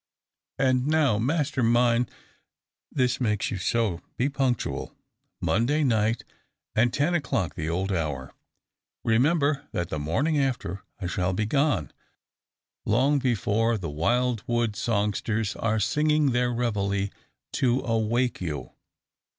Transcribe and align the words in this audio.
"And 0.57 0.87
now, 0.87 1.19
master 1.19 1.61
mine 1.61 2.09
this 2.91 3.21
makes 3.21 3.51
you 3.51 3.57
so 3.59 4.01
be 4.17 4.29
punctual! 4.29 4.95
Monday 5.39 5.83
night, 5.83 6.23
and 6.73 6.91
ten 6.91 7.13
o'clock 7.13 7.53
the 7.53 7.69
old 7.69 7.91
hour. 7.91 8.33
Remember 9.03 9.67
that 9.73 9.89
the 9.89 9.99
morning 9.99 10.39
after? 10.39 10.81
I 10.99 11.05
shall 11.05 11.33
be 11.33 11.45
gone 11.45 11.91
long 12.83 13.19
before 13.19 13.77
the 13.77 13.91
wild 13.91 14.43
wood 14.47 14.75
songsters 14.75 15.55
are 15.55 15.79
singing 15.79 16.31
their 16.31 16.49
`_reveille_' 16.49 17.11
to 17.51 17.81
awake 17.81 18.41
you. 18.41 18.71